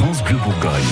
[0.00, 0.82] France Bleu Bourgogne.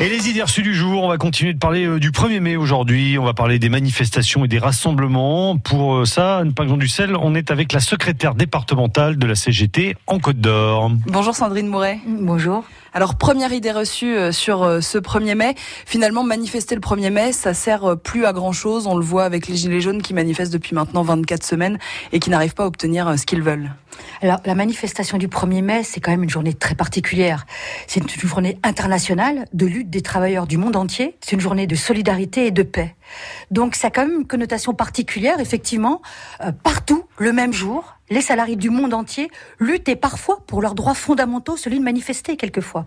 [0.00, 2.56] Et les idées reçues du jour, on va continuer de parler euh, du 1er mai
[2.56, 3.16] aujourd'hui.
[3.18, 5.56] On va parler des manifestations et des rassemblements.
[5.56, 9.96] Pour euh, ça, exemple du sel, on est avec la secrétaire départementale de la CGT
[10.06, 10.90] en Côte d'Or.
[11.06, 12.00] Bonjour Sandrine Mouret.
[12.06, 12.64] Bonjour.
[12.92, 15.54] Alors première idée reçue euh, sur ce 1er mai,
[15.86, 18.86] finalement manifester le 1er mai, ça sert plus à grand chose.
[18.86, 21.78] On le voit avec les Gilets jaunes qui manifestent depuis maintenant 24 semaines
[22.12, 23.70] et qui n'arrivent pas à obtenir ce qu'ils veulent.
[24.22, 27.46] Alors la manifestation du 1er mai, c'est quand même une journée très particulière.
[27.86, 31.16] C'est une journée internationale de lutte des travailleurs du monde entier.
[31.22, 32.94] C'est une journée de solidarité et de paix.
[33.50, 36.02] Donc ça a quand même une connotation particulière, effectivement.
[36.42, 40.74] Euh, partout, le même jour, les salariés du monde entier luttent et parfois pour leurs
[40.74, 42.84] droits fondamentaux, celui de manifester quelquefois.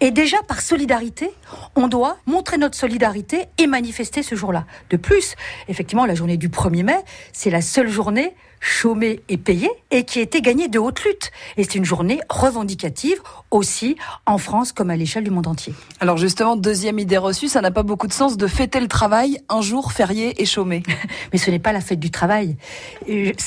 [0.00, 1.30] Et déjà, par solidarité,
[1.76, 4.66] on doit montrer notre solidarité et manifester ce jour-là.
[4.90, 5.34] De plus,
[5.68, 6.98] effectivement, la journée du 1er mai,
[7.32, 11.30] c'est la seule journée chômée et payée et qui été gagnée de haute lutte.
[11.58, 15.74] Et c'est une journée revendicative aussi en France comme à l'échelle du monde entier.
[16.00, 19.38] Alors justement, deuxième idée reçue, ça n'a pas beaucoup de sens de fêter le travail
[19.50, 20.82] un jour férié et chômé.
[21.32, 22.56] Mais ce n'est pas la fête du travail.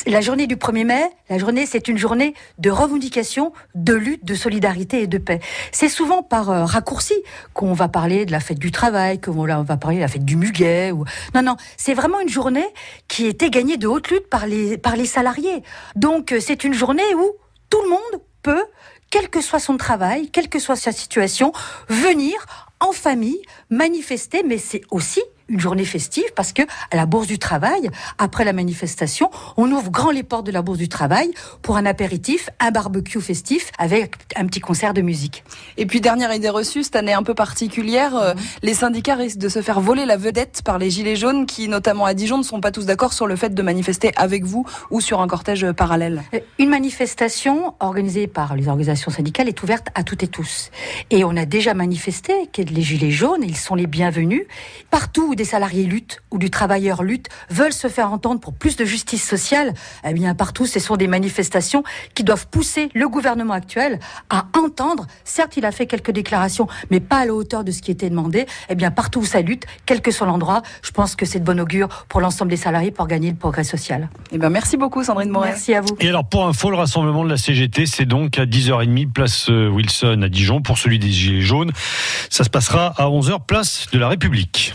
[0.05, 4.35] La journée du 1er mai, la journée, c'est une journée de revendication, de lutte, de
[4.35, 5.39] solidarité et de paix.
[5.71, 7.15] C'est souvent par euh, raccourci
[7.53, 10.35] qu'on va parler de la fête du travail, qu'on va parler de la fête du
[10.35, 10.91] muguet.
[10.91, 11.05] Ou...
[11.33, 12.67] Non, non, c'est vraiment une journée
[13.07, 15.63] qui a été gagnée de haute lutte par les, par les salariés.
[15.95, 17.33] Donc euh, c'est une journée où
[17.69, 18.63] tout le monde peut,
[19.09, 21.52] quel que soit son travail, quelle que soit sa situation,
[21.89, 22.45] venir
[22.80, 27.39] en famille manifester, mais c'est aussi une journée festive parce que à la Bourse du
[27.39, 31.31] Travail, après la manifestation, on ouvre grand les portes de la Bourse du Travail
[31.61, 35.43] pour un apéritif, un barbecue festif avec un petit concert de musique.
[35.77, 38.39] Et puis dernière idée reçue, cette année un peu particulière, euh, mhm.
[38.63, 42.05] les syndicats risquent de se faire voler la vedette par les gilets jaunes qui, notamment
[42.05, 45.01] à Dijon, ne sont pas tous d'accord sur le fait de manifester avec vous ou
[45.01, 46.23] sur un cortège parallèle.
[46.33, 50.71] Euh, une manifestation organisée par les organisations syndicales est ouverte à toutes et tous.
[51.09, 54.43] Et on a déjà manifesté que les gilets jaunes, ils sont les bienvenus
[54.91, 58.83] partout des salariés luttent ou du travailleur lutte, veulent se faire entendre pour plus de
[58.83, 59.73] justice sociale,
[60.05, 61.83] eh bien partout, ce sont des manifestations
[62.14, 63.99] qui doivent pousser le gouvernement actuel
[64.30, 65.08] à entendre.
[65.23, 68.09] Certes, il a fait quelques déclarations, mais pas à la hauteur de ce qui était
[68.09, 68.45] demandé.
[68.70, 71.45] Eh bien, partout où ça lutte, quel que soit l'endroit, je pense que c'est de
[71.45, 74.09] bon augure pour l'ensemble des salariés pour gagner le progrès social.
[74.31, 75.49] Eh bien, merci beaucoup, Sandrine Moret.
[75.49, 75.95] Merci à vous.
[75.99, 79.69] Et alors, pour info, le rassemblement de la CGT, c'est donc à 10h30, place euh,
[79.69, 81.71] Wilson à Dijon, pour celui des Gilets jaunes.
[82.30, 84.73] Ça se passera à 11h, place de la République.